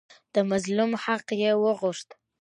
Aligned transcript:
د 0.33 0.35
مظلوم 0.49 0.91
حق 1.03 1.27
یې 1.41 1.51
وغوښت. 1.63 2.09